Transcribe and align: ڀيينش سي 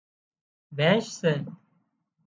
ڀيينش 0.77 1.05
سي 1.19 1.33